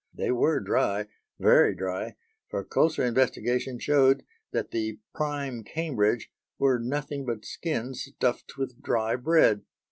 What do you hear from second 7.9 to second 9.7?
stuffed with dry bread!